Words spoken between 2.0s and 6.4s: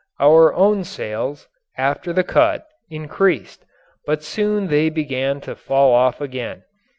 the cut, increased, but soon they began to fall off